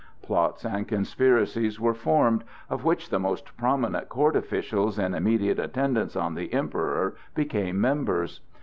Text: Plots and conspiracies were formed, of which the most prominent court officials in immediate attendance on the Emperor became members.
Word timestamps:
Plots 0.23 0.65
and 0.65 0.87
conspiracies 0.87 1.79
were 1.79 1.93
formed, 1.93 2.43
of 2.71 2.83
which 2.83 3.09
the 3.11 3.19
most 3.19 3.55
prominent 3.55 4.09
court 4.09 4.35
officials 4.35 4.97
in 4.97 5.13
immediate 5.13 5.59
attendance 5.59 6.15
on 6.15 6.33
the 6.33 6.51
Emperor 6.53 7.13
became 7.35 7.79
members. 7.79 8.41